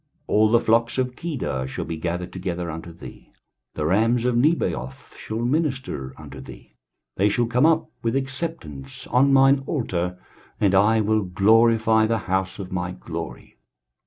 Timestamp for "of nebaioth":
4.25-5.15